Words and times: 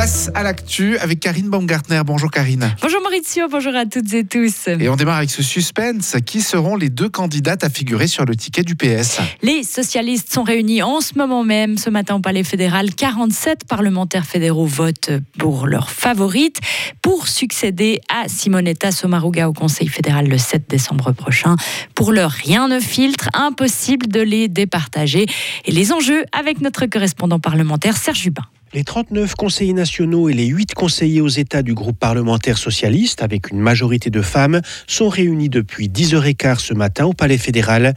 Place 0.00 0.30
à 0.32 0.42
l'actu 0.42 0.96
avec 0.96 1.20
Karine 1.20 1.50
Baumgartner. 1.50 2.00
Bonjour 2.06 2.30
Karine. 2.30 2.74
Bonjour 2.80 3.02
Maurizio, 3.02 3.48
bonjour 3.50 3.74
à 3.74 3.84
toutes 3.84 4.14
et 4.14 4.24
tous. 4.24 4.66
Et 4.66 4.88
on 4.88 4.96
démarre 4.96 5.18
avec 5.18 5.28
ce 5.28 5.42
suspense. 5.42 6.16
Qui 6.24 6.40
seront 6.40 6.74
les 6.74 6.88
deux 6.88 7.10
candidates 7.10 7.64
à 7.64 7.68
figurer 7.68 8.06
sur 8.06 8.24
le 8.24 8.34
ticket 8.34 8.62
du 8.62 8.76
PS 8.76 9.20
Les 9.42 9.62
socialistes 9.62 10.32
sont 10.32 10.42
réunis 10.42 10.80
en 10.80 11.02
ce 11.02 11.18
moment 11.18 11.44
même. 11.44 11.76
Ce 11.76 11.90
matin 11.90 12.14
au 12.14 12.20
Palais 12.20 12.44
fédéral, 12.44 12.94
47 12.94 13.66
parlementaires 13.68 14.24
fédéraux 14.24 14.64
votent 14.64 15.10
pour 15.38 15.66
leur 15.66 15.90
favorite 15.90 16.60
pour 17.02 17.28
succéder 17.28 18.00
à 18.08 18.26
Simonetta 18.26 18.92
Sommaruga 18.92 19.50
au 19.50 19.52
Conseil 19.52 19.88
fédéral 19.88 20.28
le 20.28 20.38
7 20.38 20.64
décembre 20.66 21.12
prochain. 21.12 21.56
Pour 21.94 22.12
leur 22.12 22.30
rien 22.30 22.68
ne 22.68 22.80
filtre, 22.80 23.28
impossible 23.34 24.08
de 24.08 24.20
les 24.20 24.48
départager. 24.48 25.26
Et 25.66 25.72
les 25.72 25.92
enjeux 25.92 26.24
avec 26.32 26.62
notre 26.62 26.86
correspondant 26.86 27.38
parlementaire 27.38 27.98
Serge 27.98 28.20
Jubin. 28.20 28.46
Les 28.72 28.84
39 28.84 29.34
conseillers 29.34 29.72
nationaux 29.72 30.28
et 30.28 30.32
les 30.32 30.46
8 30.46 30.74
conseillers 30.74 31.20
aux 31.20 31.26
États 31.26 31.62
du 31.62 31.74
groupe 31.74 31.98
parlementaire 31.98 32.56
socialiste, 32.56 33.20
avec 33.20 33.50
une 33.50 33.58
majorité 33.58 34.10
de 34.10 34.22
femmes, 34.22 34.60
sont 34.86 35.08
réunis 35.08 35.48
depuis 35.48 35.88
10h15 35.88 36.60
ce 36.60 36.74
matin 36.74 37.06
au 37.06 37.12
Palais 37.12 37.36
fédéral. 37.36 37.94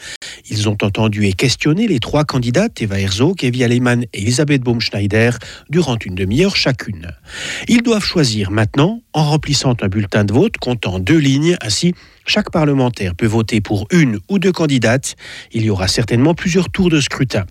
Ils 0.49 0.67
ont 0.67 0.77
entendu 0.81 1.27
et 1.27 1.33
questionné 1.33 1.87
les 1.87 1.99
trois 1.99 2.23
candidates, 2.23 2.81
Eva 2.81 2.99
Herzog, 2.99 3.43
Evi 3.43 3.63
Alemann 3.63 4.05
et 4.13 4.23
Elisabeth 4.23 4.63
Baumschneider, 4.63 5.29
durant 5.69 5.97
une 6.03 6.15
demi-heure 6.15 6.55
chacune. 6.55 7.11
Ils 7.67 7.83
doivent 7.83 8.03
choisir 8.03 8.49
maintenant, 8.49 9.03
en 9.13 9.29
remplissant 9.29 9.75
un 9.79 9.89
bulletin 9.89 10.23
de 10.23 10.33
vote 10.33 10.57
comptant 10.57 10.97
deux 10.97 11.19
lignes, 11.19 11.55
ainsi 11.61 11.93
chaque 12.25 12.49
parlementaire 12.49 13.13
peut 13.13 13.27
voter 13.27 13.61
pour 13.61 13.85
une 13.91 14.17
ou 14.27 14.39
deux 14.39 14.51
candidates. 14.51 15.17
Il 15.51 15.63
y 15.63 15.69
aura 15.69 15.87
certainement 15.87 16.33
plusieurs 16.33 16.71
tours 16.71 16.89
de 16.89 16.99
scrutin. 16.99 17.45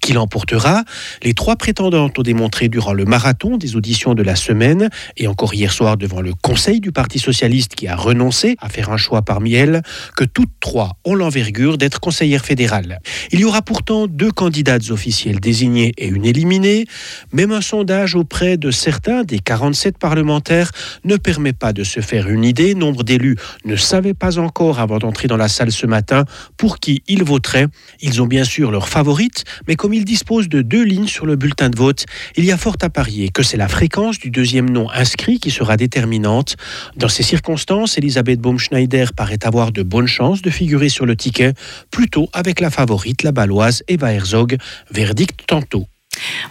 Qui 0.00 0.12
l'emportera 0.12 0.84
Les 1.22 1.34
trois 1.34 1.56
prétendantes 1.56 2.18
ont 2.18 2.22
démontré 2.22 2.68
durant 2.68 2.92
le 2.92 3.04
marathon 3.04 3.56
des 3.56 3.76
auditions 3.76 4.14
de 4.14 4.22
la 4.22 4.36
semaine 4.36 4.88
et 5.16 5.26
encore 5.26 5.54
hier 5.54 5.72
soir 5.72 5.96
devant 5.96 6.20
le 6.20 6.34
Conseil 6.34 6.80
du 6.80 6.92
Parti 6.92 7.18
socialiste 7.18 7.74
qui 7.74 7.88
a 7.88 7.96
renoncé 7.96 8.56
à 8.60 8.68
faire 8.68 8.90
un 8.90 8.96
choix 8.96 9.22
parmi 9.22 9.54
elles 9.54 9.82
que 10.16 10.24
toutes 10.24 10.52
trois 10.60 10.96
ont 11.04 11.14
l'envergure 11.14 11.78
d'être 11.78 12.00
conseillères 12.00 12.44
fédérales. 12.44 12.98
Il 13.30 13.40
y 13.40 13.44
aura 13.44 13.62
pourtant 13.62 14.06
deux 14.06 14.30
candidates 14.30 14.90
officielles 14.90 15.40
désignées 15.40 15.92
et 15.98 16.06
une 16.06 16.24
éliminée. 16.24 16.86
Même 17.32 17.52
un 17.52 17.60
sondage 17.60 18.14
auprès 18.14 18.56
de 18.56 18.70
certains 18.70 19.24
des 19.24 19.38
47 19.38 19.98
parlementaires 19.98 20.70
ne 21.04 21.16
permet 21.16 21.52
pas 21.52 21.72
de 21.72 21.84
se 21.84 22.00
faire 22.00 22.28
une 22.28 22.44
idée. 22.44 22.74
Nombre 22.74 23.04
d'élus 23.04 23.36
ne 23.64 23.76
savaient 23.76 24.14
pas 24.14 24.38
encore 24.38 24.80
avant 24.80 24.98
d'entrer 24.98 25.28
dans 25.28 25.36
la 25.36 25.48
salle 25.48 25.72
ce 25.72 25.86
matin 25.86 26.24
pour 26.56 26.78
qui 26.78 27.02
ils 27.08 27.24
voteraient. 27.24 27.66
Ils 28.00 28.22
ont 28.22 28.26
bien 28.26 28.44
sûr 28.44 28.70
leurs 28.70 28.88
favorites, 28.88 29.44
mais 29.66 29.76
comme 29.76 29.94
il 29.94 30.04
dispose 30.04 30.48
de 30.48 30.62
deux 30.62 30.84
lignes 30.84 31.06
sur 31.06 31.26
le 31.26 31.36
bulletin 31.36 31.70
de 31.70 31.76
vote, 31.76 32.04
il 32.36 32.44
y 32.44 32.52
a 32.52 32.56
fort 32.56 32.76
à 32.82 32.90
parier 32.90 33.28
que 33.28 33.42
c'est 33.42 33.56
la 33.56 33.68
fréquence 33.68 34.18
du 34.18 34.30
deuxième 34.30 34.70
nom 34.70 34.90
inscrit 34.90 35.38
qui 35.38 35.50
sera 35.50 35.76
déterminante. 35.76 36.56
Dans 36.96 37.08
ces 37.08 37.22
circonstances, 37.22 37.98
Elisabeth 37.98 38.40
Baumschneider 38.40 39.06
paraît 39.16 39.44
avoir 39.44 39.72
de 39.72 39.82
bonnes 39.82 40.06
chances 40.06 40.42
de 40.42 40.50
figurer 40.50 40.88
sur 40.88 41.06
le 41.06 41.16
ticket, 41.16 41.54
plutôt 41.90 42.28
avec 42.32 42.60
la 42.60 42.70
favorite, 42.70 43.22
la 43.22 43.32
baloise 43.32 43.82
Eva 43.88 44.12
Herzog. 44.12 44.56
Verdict 44.90 45.46
tantôt. 45.46 45.86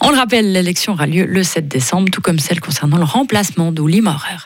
On 0.03 0.09
le 0.09 0.17
rappelle, 0.17 0.51
l'élection 0.51 0.93
aura 0.93 1.05
lieu 1.05 1.25
le 1.25 1.43
7 1.43 1.67
décembre, 1.67 2.09
tout 2.11 2.21
comme 2.21 2.39
celle 2.39 2.59
concernant 2.59 2.97
le 2.97 3.03
remplacement 3.03 3.71
d'Uli 3.71 4.01
Maurer. 4.01 4.37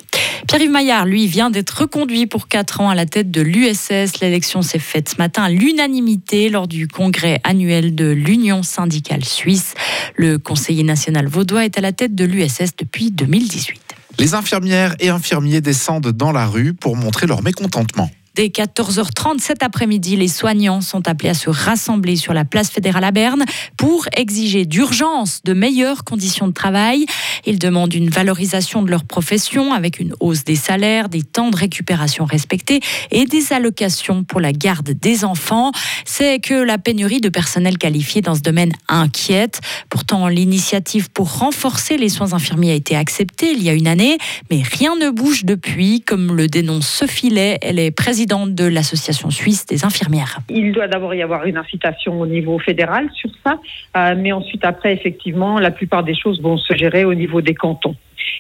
Pierre-Yves 0.48 0.70
Maillard, 0.70 1.06
lui, 1.06 1.28
vient 1.28 1.50
d'être 1.50 1.82
reconduit 1.82 2.28
pour 2.28 2.48
4 2.48 2.82
ans 2.82 2.90
à 2.90 2.96
la 2.96 3.06
tête 3.06 3.32
de 3.32 3.42
l'USS. 3.42 4.20
L'élection 4.22 4.62
s'est 4.62 4.80
faite 4.80 5.10
ce 5.10 5.16
matin 5.18 5.44
à 5.44 5.50
l'unanimité 5.50 6.50
lors 6.50 6.68
du 6.68 6.88
congrès 6.88 7.40
annuel 7.44 7.96
de 7.96 8.12
l'Union 8.12 8.64
syndicale 8.64 9.24
suisse. 9.24 9.74
Le 10.16 10.38
conseiller 10.38 10.84
national 10.84 11.28
vaudois 11.28 11.66
est 11.66 11.78
à 11.78 11.82
la 11.82 11.94
tête 11.94 12.16
de 12.16 12.26
l'USS 12.26 12.76
depuis 12.78 13.12
2018. 13.12 13.82
Les 14.20 14.34
infirmières 14.34 14.96
et 15.00 15.10
infirmiers 15.10 15.62
descendent 15.62 16.12
dans 16.12 16.32
la 16.32 16.48
rue 16.48 16.74
pour 16.74 16.96
montrer 16.96 17.28
leur 17.28 17.42
mécontentement. 17.42 18.10
Dès 18.36 18.48
14h30 18.48 19.40
cet 19.40 19.64
après-midi, 19.64 20.18
les 20.18 20.28
soignants 20.28 20.82
sont 20.82 21.08
appelés 21.08 21.30
à 21.30 21.34
se 21.34 21.50
rassembler 21.50 22.18
sur 22.18 22.34
la 22.34 22.44
place 22.44 22.70
fédérale 22.70 23.06
à 23.06 23.12
Berne 23.12 23.46
pour 23.78 24.08
exiger 24.12 24.66
d'urgence 24.66 25.42
de 25.46 25.54
meilleures 25.54 26.04
conditions 26.04 26.50
de 26.50 26.52
travail. 26.52 27.06
Ils 27.46 27.60
demandent 27.60 27.94
une 27.94 28.10
valorisation 28.10 28.82
de 28.82 28.90
leur 28.90 29.04
profession 29.04 29.74
avec 29.74 30.00
une 30.00 30.14
hausse 30.20 30.44
des 30.44 30.56
salaires, 30.56 31.10
des 31.10 31.22
temps 31.22 31.50
de 31.50 31.58
récupération 31.58 32.26
respectés 32.26 32.80
et 33.12 33.26
des 33.26 33.54
allocations 33.54 34.24
pour 34.24 34.40
la 34.40 34.52
garde 34.52 34.92
des 34.92 35.26
enfants. 35.26 35.72
C'est 36.06 36.40
que 36.40 36.54
la 36.54 36.78
pénurie 36.78 37.22
de 37.22 37.30
personnel 37.30 37.78
qualifié 37.78 38.22
dans 38.22 38.36
ce 38.36 38.42
domaine 38.42 38.74
inquiète. 38.88 39.62
Pourtant, 39.90 40.28
l'initiative 40.28 41.12
pour 41.12 41.40
renforcer 41.40 41.98
les 41.98 42.10
soins 42.10 42.34
infirmiers 42.34 42.72
a 42.72 42.76
été 42.76 42.96
acceptée 42.96 43.52
il 43.52 43.64
y 43.64 43.70
a 43.70 43.74
une 43.74 43.88
année, 43.88 44.18
mais 44.50 44.62
rien 44.62 44.96
ne 44.96 45.10
bouge 45.10 45.46
depuis, 45.46 46.02
comme 46.02 46.36
le 46.36 46.48
dénonce 46.48 46.88
Sophie 46.88 47.30
Lay. 47.30 47.58
Elle 47.62 47.80
est 47.80 47.92
présidente 47.92 48.56
de 48.56 48.66
l'Association 48.66 49.30
suisse 49.30 49.66
des 49.66 49.86
infirmières. 49.86 50.40
Il 50.50 50.72
doit 50.72 50.88
d'abord 50.88 51.14
y 51.14 51.22
avoir 51.22 51.46
une 51.46 51.58
incitation 51.58 52.20
au 52.20 52.26
niveau 52.26 52.60
fédéral 52.60 53.10
sur 53.16 53.30
ça, 53.44 53.60
euh, 53.98 54.16
mais 54.18 54.32
ensuite 54.32 54.64
après, 54.64 54.94
effectivement, 54.94 55.60
la 55.60 55.72
plupart 55.72 56.04
des 56.04 56.16
choses 56.16 56.42
vont 56.42 56.58
se 56.58 56.76
gérer 56.76 57.06
au 57.06 57.14
niveau 57.14 57.35
des 57.42 57.56
cantons. 57.56 57.96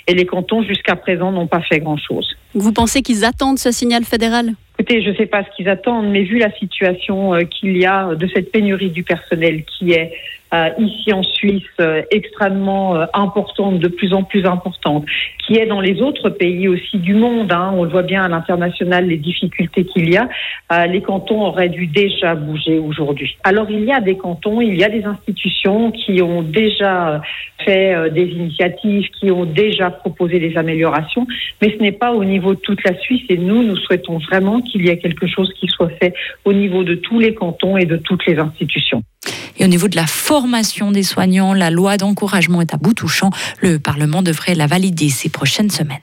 Et 0.07 0.13
les 0.13 0.25
cantons, 0.25 0.63
jusqu'à 0.63 0.95
présent, 0.95 1.31
n'ont 1.31 1.47
pas 1.47 1.61
fait 1.61 1.79
grand-chose. 1.79 2.35
Vous 2.53 2.71
pensez 2.71 3.01
qu'ils 3.01 3.25
attendent 3.25 3.59
ce 3.59 3.71
signal 3.71 4.03
fédéral? 4.03 4.53
Écoutez, 4.77 5.01
je 5.01 5.09
ne 5.09 5.15
sais 5.15 5.25
pas 5.25 5.43
ce 5.43 5.49
qu'ils 5.55 5.69
attendent, 5.69 6.09
mais 6.09 6.23
vu 6.23 6.37
la 6.37 6.51
situation 6.51 7.33
euh, 7.33 7.41
qu'il 7.41 7.77
y 7.77 7.85
a 7.85 8.13
de 8.13 8.27
cette 8.33 8.51
pénurie 8.51 8.89
du 8.89 9.03
personnel 9.03 9.63
qui 9.63 9.93
est 9.93 10.11
ici 10.77 11.11
en 11.13 11.23
Suisse 11.23 11.63
euh, 11.79 12.01
extrêmement 12.11 12.95
euh, 12.95 13.05
importante, 13.13 13.79
de 13.79 13.87
plus 13.87 14.13
en 14.13 14.23
plus 14.23 14.45
importante, 14.45 15.05
qui 15.45 15.57
est 15.57 15.65
dans 15.65 15.81
les 15.81 16.01
autres 16.01 16.29
pays 16.29 16.67
aussi 16.67 16.97
du 16.97 17.13
monde. 17.13 17.51
Hein, 17.51 17.73
on 17.75 17.83
le 17.83 17.89
voit 17.89 18.03
bien 18.03 18.23
à 18.23 18.27
l'international, 18.27 19.07
les 19.07 19.17
difficultés 19.17 19.85
qu'il 19.85 20.13
y 20.13 20.17
a. 20.17 20.27
les 20.87 21.01
cantons 21.01 21.41
auraient 21.41 21.69
dû 21.69 21.87
déjà 21.87 22.35
bouger 22.35 22.79
aujourd'hui. 22.79 23.37
Alors 23.43 23.69
il 23.69 23.83
y 23.83 23.91
a 23.91 23.99
des 23.99 24.17
cantons, 24.17 24.61
il 24.61 24.75
y 24.79 24.83
a 24.83 24.89
des 24.89 25.03
institutions 25.03 25.91
qui 25.91 26.21
ont 26.21 26.41
déjà 26.41 27.21
fait 27.63 28.09
des 28.11 28.25
initiatives, 28.25 29.09
qui 29.19 29.31
ont 29.31 29.45
déjà 29.45 29.89
proposé 29.89 30.39
des 30.39 30.57
améliorations, 30.57 31.27
mais 31.61 31.71
ce 31.71 31.81
n'est 31.81 31.91
pas 31.91 32.11
au 32.11 32.23
niveau 32.23 32.55
de 32.55 32.59
toute 32.59 32.83
la 32.83 32.95
Suisse 32.97 33.23
et 33.29 33.37
nous, 33.37 33.63
nous 33.63 33.77
souhaitons 33.77 34.17
vraiment 34.19 34.61
qu'il 34.61 34.85
y 34.85 34.89
ait 34.89 34.97
quelque 34.97 35.27
chose 35.27 35.51
qui 35.59 35.67
soit 35.67 35.91
fait 36.01 36.13
au 36.43 36.53
niveau 36.53 36.83
de 36.83 36.95
tous 36.95 37.19
les 37.19 37.33
cantons 37.33 37.77
et 37.77 37.85
de 37.85 37.97
toutes 37.97 38.25
les 38.25 38.37
institutions. 38.37 39.03
Et 39.57 39.65
au 39.65 39.67
niveau 39.67 39.87
de 39.87 39.95
la 39.95 40.07
formation 40.07 40.91
des 40.91 41.03
soignants, 41.03 41.53
la 41.53 41.69
loi 41.69 41.97
d'encouragement 41.97 42.61
est 42.61 42.73
à 42.73 42.77
bout 42.77 42.93
touchant. 42.93 43.29
Le 43.61 43.79
Parlement 43.79 44.21
devrait 44.21 44.55
la 44.55 44.67
valider 44.67 45.09
ces 45.09 45.29
prochaines 45.29 45.71
semaines. 45.71 45.99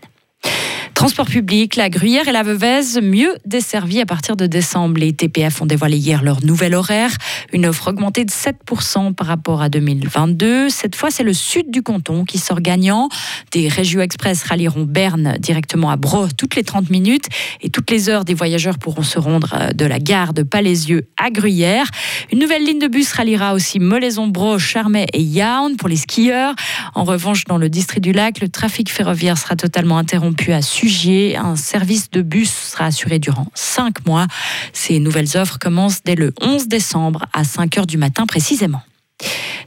Transport 1.03 1.27
public, 1.27 1.75
la 1.75 1.91
Gruyère 1.91 2.29
et 2.29 2.33
la 2.33 2.45
Veuvez 2.45 3.01
mieux 3.03 3.35
desservis 3.45 4.01
à 4.01 4.07
partir 4.07 4.37
de 4.37 4.47
décembre. 4.47 5.01
Les 5.01 5.13
TPF 5.13 5.61
ont 5.61 5.67
dévoilé 5.67 5.97
hier 5.97 6.23
leur 6.23 6.45
nouvel 6.45 6.77
horaire, 6.77 7.11
une 7.53 7.67
offre 7.67 7.89
augmentée 7.89 8.25
de 8.25 8.31
7% 8.31 9.13
par 9.13 9.27
rapport 9.27 9.63
à 9.63 9.69
2022. 9.69 10.69
Cette 10.69 10.95
fois, 10.95 11.11
c'est 11.11 11.25
le 11.25 11.33
sud 11.33 11.73
du 11.73 11.83
canton 11.83 12.25
qui 12.25 12.39
sort 12.39 12.61
gagnant. 12.61 13.09
Des 13.51 13.67
Régio 13.67 14.01
Express 14.01 14.45
rallieront 14.45 14.85
Berne 14.85 15.39
directement 15.41 15.91
à 15.91 15.97
Bro 15.97 16.29
toutes 16.39 16.55
les 16.55 16.63
30 16.63 16.89
minutes 16.89 17.27
et 17.63 17.71
toutes 17.71 17.91
les 17.91 18.09
heures 18.09 18.25
des 18.25 18.35
voyageurs 18.35 18.79
pourront 18.79 19.03
se 19.03 19.19
rendre 19.19 19.75
de 19.75 19.85
la 19.85 19.99
gare 19.99 20.33
de 20.33 20.45
Palaisieux 20.45 21.09
à 21.21 21.31
Gruyère. 21.31 21.87
Une 22.31 22.39
nouvelle 22.39 22.65
ligne 22.65 22.79
de 22.79 22.87
bus 22.87 23.13
ralliera 23.13 23.55
aussi 23.55 23.81
Molaison, 23.81 24.29
Bro, 24.29 24.61
Charmet 24.61 25.09
et 25.13 25.21
Yaound 25.21 25.79
pour 25.79 25.89
les 25.89 25.97
skieurs. 25.97 26.55
En 26.95 27.03
revanche, 27.03 27.43
dans 27.47 27.59
le 27.59 27.69
district 27.69 28.05
du 28.05 28.13
lac, 28.13 28.41
le 28.41 28.49
trafic 28.49 28.89
ferroviaire 28.89 29.37
sera 29.37 29.57
totalement 29.57 29.99
interrompu 29.99 30.53
à 30.53 30.63
Sujet 30.63 30.92
un 31.37 31.57
service 31.57 32.11
de 32.11 32.23
bus 32.23 32.51
sera 32.51 32.87
assuré 32.87 33.19
durant 33.19 33.47
cinq 33.55 34.07
mois. 34.07 34.27
Ces 34.73 34.99
nouvelles 34.99 35.37
offres 35.37 35.59
commencent 35.59 36.03
dès 36.05 36.15
le 36.15 36.33
11 36.41 36.69
décembre 36.69 37.25
à 37.33 37.45
5 37.45 37.79
heures 37.79 37.87
du 37.87 37.97
matin 37.99 38.27
précisément. 38.27 38.83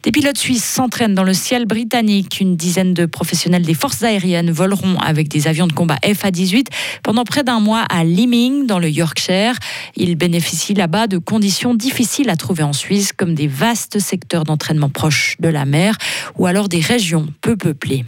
Des 0.03 0.12
pilotes 0.12 0.38
suisses 0.38 0.64
s'entraînent 0.64 1.16
dans 1.16 1.24
le 1.24 1.34
ciel 1.34 1.66
britannique. 1.66 2.40
Une 2.40 2.56
dizaine 2.56 2.94
de 2.94 3.06
professionnels 3.06 3.64
des 3.64 3.73
forces 3.73 4.03
aériennes 4.03 4.52
voleront 4.52 4.99
avec 4.99 5.28
des 5.28 5.47
avions 5.47 5.67
de 5.67 5.73
combat 5.73 5.97
FA-18 6.03 6.67
pendant 7.02 7.23
près 7.23 7.44
d'un 7.44 7.59
mois 7.59 7.82
à 7.90 8.03
Liming, 8.03 8.67
dans 8.67 8.79
le 8.79 8.90
Yorkshire. 8.90 9.55
Ils 9.96 10.16
bénéficient 10.16 10.76
là-bas 10.76 11.08
de 11.08 11.17
conditions 11.17 11.73
difficiles 11.73 12.29
à 12.29 12.35
trouver 12.35 12.64
en 12.64 12.73
Suisse, 12.73 13.14
comme 13.14 13.34
des 13.34 13.47
vastes 13.47 13.99
secteurs 13.99 14.44
d'entraînement 14.44 14.90
proches 14.90 15.38
de 15.40 15.49
la 15.49 15.66
mer 15.66 15.97
ou 16.38 16.46
alors 16.46 16.70
des 16.70 16.82
régions 16.82 17.28
peu 17.41 17.55
peuplées. 17.55 18.05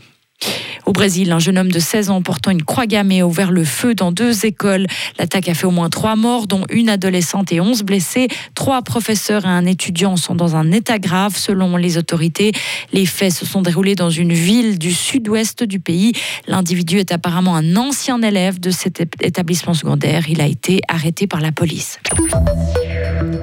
Au 0.88 0.94
Brésil, 0.94 1.34
un 1.34 1.40
jeune 1.40 1.58
homme 1.58 1.72
de 1.72 1.80
16 1.80 2.10
ans 2.12 2.22
portant 2.22 2.50
une 2.50 2.64
croix 2.64 2.86
gammée 2.86 3.20
a 3.20 3.28
ouvert 3.28 3.52
le 3.52 3.66
feu 3.66 3.94
dans 3.94 4.14
deux 4.14 4.46
écoles. 4.46 4.88
L'attaque 5.20 5.50
a 5.50 5.54
fait 5.54 5.68
au 5.68 5.72
moins 5.72 5.90
trois 5.90 6.16
morts, 6.16 6.48
dont 6.48 6.64
une 6.70 6.88
adolescente 6.88 7.52
et 7.52 7.60
11 7.60 7.84
blessés. 7.84 8.30
Trois 8.56 8.82
professeurs 8.84 9.44
et 9.44 9.50
un 9.50 9.66
étudiant 9.66 10.16
sont 10.16 10.34
dans 10.34 10.56
un 10.56 10.72
état 10.72 10.98
grave 10.98 11.36
selon 11.36 11.76
les 11.76 11.98
autorités. 11.98 12.54
Les 12.94 13.06
faits 13.06 13.34
se 13.34 13.46
sont 13.46 13.62
déroulés 13.62 13.96
dans 13.96 14.10
une 14.10 14.32
ville 14.32 14.80
du 14.80 14.94
sud-ouest 14.94 15.66
du 15.66 15.82
pays. 15.82 16.14
L'individu 16.48 17.00
est 17.00 17.12
apparemment 17.12 17.58
un 17.58 17.76
ancien 17.76 18.22
élève 18.22 18.62
de 18.62 18.72
cet 18.72 19.04
établissement 19.22 19.74
secondaire. 19.74 20.30
Il 20.30 20.40
a 20.40 20.48
été 20.48 20.80
arrêté 20.88 21.28
par 21.28 21.42
la 21.42 21.52
police. 21.52 22.00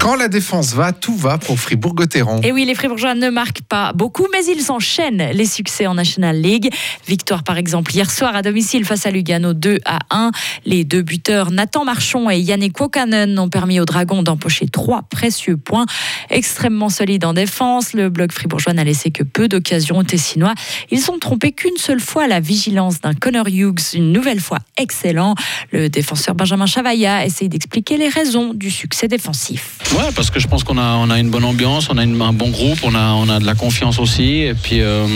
Quand 0.05 0.17
la 0.17 0.29
défense 0.29 0.75
va, 0.75 0.93
tout 0.93 1.17
va 1.17 1.39
pour 1.39 1.59
Fribourg-Gotteron. 1.59 2.43
Et 2.43 2.53
oui, 2.53 2.67
les 2.67 2.75
Fribourgeois 2.75 3.15
ne 3.15 3.31
marquent 3.31 3.63
pas 3.63 3.95
beaucoup, 3.95 4.27
mais 4.33 4.45
ils 4.45 4.71
enchaînent 4.71 5.31
les 5.33 5.47
succès 5.47 5.87
en 5.87 5.95
National 5.95 6.39
League. 6.39 6.71
Victoire 7.09 7.43
par 7.43 7.57
exemple 7.57 7.91
hier 7.95 8.11
soir 8.11 8.37
à 8.37 8.43
domicile 8.43 8.85
face 8.85 9.07
à 9.07 9.11
Lugano 9.11 9.55
2 9.55 9.79
à 9.87 10.01
1. 10.11 10.31
Les 10.67 10.85
deux 10.85 11.01
buteurs 11.01 11.51
Nathan 11.51 11.87
Marchon 11.87 12.29
et 12.29 12.39
Yannick 12.39 12.79
Wokanen 12.79 13.39
ont 13.39 13.49
permis 13.49 13.81
aux 13.81 13.87
Dragons 13.87 14.23
d'empocher 14.23 14.69
trois 14.69 15.03
précieux 15.03 15.57
points. 15.57 15.87
Extrêmement 16.29 16.91
solide 16.91 17.25
en 17.25 17.33
défense, 17.33 17.95
le 17.95 18.11
bloc 18.11 18.33
fribourgeois 18.33 18.75
n'a 18.75 18.85
laissé 18.85 19.11
que 19.11 19.23
peu 19.23 19.49
d'occasions 19.49 19.97
aux 19.97 20.05
Tessinois. 20.05 20.55
Ils 20.91 21.01
sont 21.01 21.19
trompés 21.19 21.53
qu'une 21.53 21.79
seule 21.79 22.01
fois 22.01 22.27
la 22.27 22.41
vigilance 22.41 23.01
d'un 23.01 23.15
Connor 23.15 23.49
Hughes, 23.49 23.95
une 23.95 24.13
nouvelle 24.13 24.41
fois 24.41 24.59
excellent. 24.77 25.35
Le 25.73 25.89
défenseur 25.89 26.35
Benjamin 26.35 26.67
Chavaya 26.67 27.25
essaye 27.25 27.49
d'expliquer 27.49 27.97
les 27.97 28.09
raisons 28.09 28.53
du 28.53 28.71
succès 28.71 29.09
défensif. 29.09 29.64
Ouais, 29.93 30.11
parce 30.17 30.31
que 30.31 30.41
je 30.41 30.49
pense 30.49 30.65
qu'on 30.65 30.79
a, 30.79 30.97
on 30.97 31.09
a 31.11 31.21
une 31.21 31.31
bonne 31.31 31.45
ambiance, 31.45 31.89
on 31.89 31.99
a 31.99 32.03
un 32.03 32.33
bon 32.33 32.51
groupe, 32.51 32.79
on 32.83 32.95
a, 32.95 33.13
on 33.13 33.29
a 33.29 33.39
de 33.39 33.47
la 33.47 33.55
confiance 33.55 34.01
aussi. 34.01 34.41
Et 34.41 34.55
puis, 34.55 34.81
euh, 34.81 35.07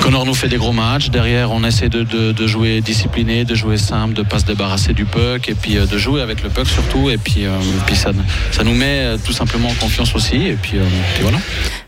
Connor 0.00 0.24
nous 0.24 0.34
fait 0.34 0.48
des 0.48 0.56
gros 0.56 0.72
matchs. 0.72 1.10
Derrière, 1.10 1.50
on 1.50 1.64
essaie 1.64 1.88
de, 1.88 2.46
jouer 2.46 2.80
discipliné, 2.80 3.44
de 3.44 3.54
jouer 3.54 3.78
simple, 3.78 4.14
de 4.14 4.22
pas 4.22 4.38
se 4.38 4.44
débarrasser 4.44 4.92
du 4.92 5.04
puck 5.04 5.48
et 5.48 5.54
puis 5.54 5.78
euh, 5.78 5.86
de 5.86 5.98
jouer 5.98 6.22
avec 6.22 6.42
le 6.42 6.48
puck 6.48 6.68
surtout. 6.68 7.10
Et 7.10 7.18
puis, 7.18 7.44
euh, 7.44 7.58
ça, 7.94 8.12
ça 8.52 8.62
nous 8.62 8.74
met 8.74 9.00
euh, 9.00 9.16
tout 9.24 9.32
simplement 9.32 9.68
en 9.68 9.74
confiance 9.74 10.14
aussi. 10.14 10.36
Et 10.36 10.56
puis, 10.60 10.78
puis 11.14 11.22
voilà. 11.22 11.38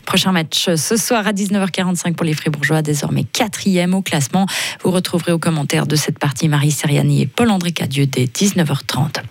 Prochain 0.05 0.31
match 0.31 0.69
ce 0.75 0.97
soir 0.97 1.27
à 1.27 1.33
19h45 1.33 2.13
pour 2.13 2.25
les 2.25 2.33
Fribourgeois, 2.33 2.81
désormais 2.81 3.23
quatrième 3.23 3.93
au 3.93 4.01
classement. 4.01 4.45
Vous 4.83 4.91
retrouverez 4.91 5.31
aux 5.31 5.39
commentaires 5.39 5.87
de 5.87 5.95
cette 5.95 6.19
partie 6.19 6.47
Marie 6.47 6.71
Seriani 6.71 7.23
et 7.23 7.25
Paul-André 7.27 7.71
Cadieux 7.71 8.05
dès 8.05 8.25
19h30. 8.25 9.23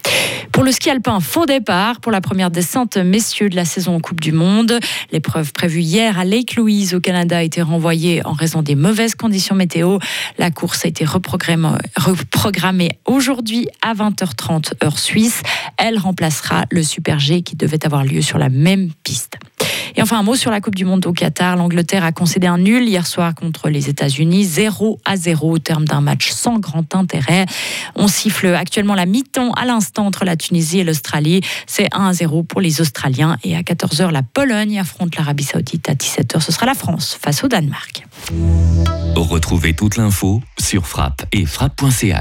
Pour 0.53 0.62
le 0.62 0.73
ski 0.73 0.91
alpin, 0.91 1.21
faux 1.21 1.47
départ 1.47 2.00
pour 2.00 2.12
la 2.12 2.21
première 2.21 2.50
descente 2.50 2.97
messieurs 2.97 3.49
de 3.49 3.56
la 3.56 3.65
saison 3.65 3.97
en 3.97 4.00
Coupe 4.00 4.21
du 4.21 4.32
Monde. 4.32 4.79
L'épreuve 5.11 5.53
prévue 5.53 5.81
hier 5.81 6.19
à 6.19 6.25
Lake 6.25 6.56
Louise 6.56 6.94
au 6.94 7.00
Canada 7.00 7.38
a 7.38 7.43
été 7.43 7.62
renvoyée 7.62 8.25
en 8.27 8.32
raison 8.32 8.62
des 8.62 8.75
mauvaises 8.75 9.15
conditions 9.15 9.55
météo. 9.55 9.99
La 10.38 10.50
course 10.50 10.85
a 10.85 10.88
été 10.88 11.05
reprogrammée 11.05 12.99
aujourd'hui 13.05 13.69
à 13.82 13.94
20h30 13.94 14.85
heure 14.85 14.99
suisse. 14.99 15.43
Elle 15.77 15.99
remplacera 15.99 16.65
le 16.70 16.82
Super 16.82 17.19
G 17.19 17.43
qui 17.43 17.56
devait 17.56 17.85
avoir 17.85 18.05
lieu 18.05 18.23
sur 18.23 18.38
la 18.38 18.49
même 18.49 18.91
piste. 19.03 19.38
Et 19.96 20.02
enfin, 20.02 20.19
un 20.19 20.23
mot 20.23 20.35
sur 20.35 20.50
la 20.50 20.61
Coupe 20.61 20.75
du 20.75 20.85
Monde 20.85 21.06
au 21.06 21.12
Qatar. 21.12 21.56
L'Angleterre 21.56 22.05
a 22.05 22.12
concédé 22.12 22.46
un 22.46 22.58
nul 22.58 22.88
hier 22.88 23.06
soir 23.06 23.35
contre 23.35 23.69
les 23.69 23.88
États-Unis, 23.88 24.44
0 24.44 25.00
à 25.05 25.17
0 25.17 25.50
au 25.52 25.58
terme 25.58 25.85
d'un 25.85 26.00
match 26.00 26.31
sans 26.31 26.58
grand 26.58 26.94
intérêt. 26.94 27.46
On 27.94 28.08
siffle 28.08 28.49
actuellement 28.49 28.94
la 28.94 29.06
mi-temps 29.06 29.52
à 29.52 29.64
l'instant 29.64 30.06
entre 30.06 30.25
la 30.25 30.37
Tunisie 30.37 30.81
et 30.81 30.85
l'Australie. 30.85 31.43
C'est 31.67 31.88
1 31.93 32.06
à 32.08 32.12
0 32.12 32.43
pour 32.43 32.61
les 32.61 32.81
Australiens. 32.81 33.37
Et 33.44 33.56
à 33.56 33.61
14h, 33.61 34.11
la 34.11 34.23
Pologne 34.23 34.79
affronte 34.79 35.17
l'Arabie 35.17 35.44
Saoudite. 35.44 35.88
À 35.88 35.94
17h, 35.94 36.41
ce 36.41 36.52
sera 36.52 36.67
la 36.67 36.75
France 36.75 37.17
face 37.20 37.44
au 37.44 37.49
Danemark. 37.49 38.06
Retrouvez 39.14 39.75
toute 39.75 39.96
l'info 39.96 40.43
sur 40.58 40.87
frappe 40.87 41.25
et 41.32 41.46
frappe.ch. 41.46 42.12